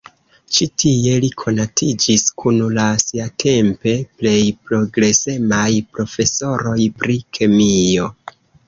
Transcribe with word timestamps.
Ĉi-tie 0.57 1.11
li 1.25 1.29
konatiĝis 1.41 2.23
kun 2.43 2.57
la 2.79 2.87
siatempe 3.03 3.95
plej 4.23 4.35
progresemaj 4.71 5.69
profesoroj 5.95 6.79
pri 7.03 7.25
kemio. 7.39 8.15